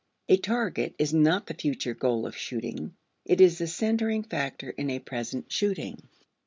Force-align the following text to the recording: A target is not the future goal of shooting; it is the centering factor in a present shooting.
A 0.29 0.37
target 0.37 0.95
is 0.97 1.13
not 1.13 1.45
the 1.45 1.53
future 1.53 1.93
goal 1.93 2.25
of 2.25 2.35
shooting; 2.35 2.95
it 3.23 3.39
is 3.39 3.59
the 3.59 3.67
centering 3.67 4.23
factor 4.23 4.71
in 4.71 4.89
a 4.89 4.97
present 4.97 5.51
shooting. 5.51 6.01